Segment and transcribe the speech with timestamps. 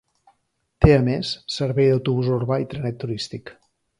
[0.85, 3.57] Té a més servei d'autobús urbà i trenet turístic.